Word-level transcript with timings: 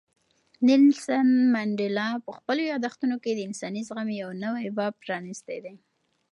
نیلسن 0.67 1.27
منډېلا 1.53 2.07
په 2.25 2.31
خپلو 2.37 2.61
یادښتونو 2.71 3.15
کې 3.23 3.31
د 3.33 3.39
انساني 3.47 3.81
زغم 3.87 4.07
یو 4.21 4.29
نوی 4.43 4.65
باب 4.77 4.93
پرانیستی 5.03 5.57
دی. 5.65 5.75